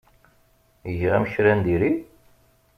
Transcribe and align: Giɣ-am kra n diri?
Giɣ-am 0.97 1.25
kra 1.33 1.53
n 1.57 1.59
diri? 1.65 1.91